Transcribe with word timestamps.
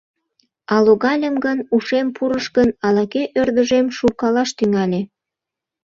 А 0.73 0.75
логальым 0.85 1.35
гын, 1.45 1.59
ушем 1.75 2.07
пурыш 2.15 2.45
гын, 2.55 2.69
ала-кӧ 2.85 3.23
ӧрдыжем 3.39 3.85
шуркалаш 3.97 4.49
тӱҥале. 4.57 5.01